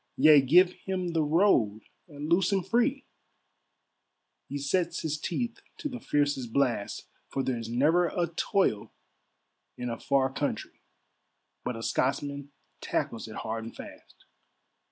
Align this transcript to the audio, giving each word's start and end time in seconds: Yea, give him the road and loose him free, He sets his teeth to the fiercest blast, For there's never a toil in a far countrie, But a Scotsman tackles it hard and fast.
Yea, 0.17 0.41
give 0.41 0.71
him 0.87 1.09
the 1.09 1.21
road 1.21 1.81
and 2.07 2.27
loose 2.27 2.51
him 2.51 2.63
free, 2.63 3.05
He 4.47 4.57
sets 4.57 5.03
his 5.03 5.19
teeth 5.19 5.61
to 5.77 5.87
the 5.89 5.99
fiercest 5.99 6.51
blast, 6.51 7.05
For 7.27 7.43
there's 7.43 7.69
never 7.69 8.07
a 8.07 8.25
toil 8.35 8.93
in 9.77 9.91
a 9.91 9.99
far 9.99 10.33
countrie, 10.33 10.81
But 11.63 11.75
a 11.77 11.83
Scotsman 11.83 12.51
tackles 12.81 13.27
it 13.27 13.35
hard 13.35 13.63
and 13.65 13.75
fast. 13.75 14.25